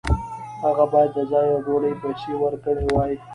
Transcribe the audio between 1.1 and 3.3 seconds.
د ځای او ډوډۍ پیسې ورکړې وای.